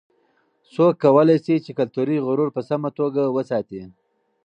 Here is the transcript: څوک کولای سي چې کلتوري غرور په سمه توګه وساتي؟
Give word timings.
څوک 0.73 0.93
کولای 1.03 1.37
سي 1.45 1.55
چې 1.65 1.71
کلتوري 1.79 2.17
غرور 2.25 2.49
په 2.55 2.61
سمه 2.69 2.89
توګه 2.99 3.21
وساتي؟ 3.35 3.81